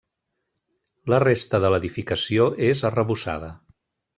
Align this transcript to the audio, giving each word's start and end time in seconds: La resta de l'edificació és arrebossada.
La 1.13 1.19
resta 1.25 1.61
de 1.65 1.71
l'edificació 1.73 2.49
és 2.71 2.85
arrebossada. 2.91 3.53